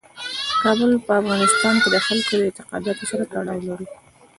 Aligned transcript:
کابل 0.61 0.91
په 1.05 1.11
افغانستان 1.21 1.75
کې 1.81 1.89
د 1.91 1.97
خلکو 2.05 2.31
د 2.39 2.43
اعتقاداتو 2.47 3.03
سره 3.11 3.23
تړاو 3.31 3.65
لري. 3.67 3.87